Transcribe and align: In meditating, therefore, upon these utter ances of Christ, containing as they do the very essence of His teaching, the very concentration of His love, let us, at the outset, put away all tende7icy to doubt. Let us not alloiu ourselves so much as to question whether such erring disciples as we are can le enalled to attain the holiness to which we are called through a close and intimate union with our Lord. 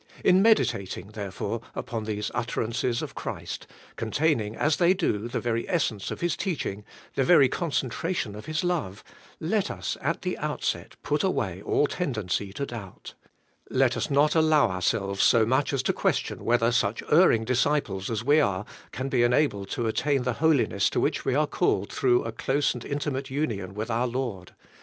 In 0.25 0.41
meditating, 0.41 1.09
therefore, 1.11 1.61
upon 1.75 2.05
these 2.05 2.31
utter 2.33 2.59
ances 2.61 3.03
of 3.03 3.13
Christ, 3.13 3.67
containing 3.97 4.55
as 4.55 4.77
they 4.77 4.95
do 4.95 5.27
the 5.27 5.39
very 5.39 5.69
essence 5.69 6.09
of 6.09 6.21
His 6.21 6.35
teaching, 6.35 6.83
the 7.13 7.23
very 7.23 7.47
concentration 7.47 8.33
of 8.35 8.47
His 8.47 8.63
love, 8.63 9.03
let 9.39 9.69
us, 9.69 9.97
at 10.01 10.23
the 10.23 10.39
outset, 10.39 10.95
put 11.03 11.21
away 11.21 11.61
all 11.61 11.85
tende7icy 11.85 12.51
to 12.55 12.65
doubt. 12.65 13.13
Let 13.69 13.95
us 13.95 14.09
not 14.09 14.31
alloiu 14.31 14.71
ourselves 14.71 15.21
so 15.23 15.45
much 15.45 15.71
as 15.71 15.83
to 15.83 15.93
question 15.93 16.43
whether 16.45 16.71
such 16.71 17.03
erring 17.11 17.45
disciples 17.45 18.09
as 18.09 18.23
we 18.23 18.39
are 18.39 18.65
can 18.91 19.11
le 19.11 19.19
enalled 19.19 19.69
to 19.69 19.85
attain 19.85 20.23
the 20.23 20.33
holiness 20.41 20.89
to 20.89 20.99
which 20.99 21.25
we 21.25 21.35
are 21.35 21.45
called 21.45 21.91
through 21.93 22.23
a 22.23 22.31
close 22.31 22.73
and 22.73 22.83
intimate 22.83 23.29
union 23.29 23.75
with 23.75 23.91
our 23.91 24.07
Lord. 24.07 24.53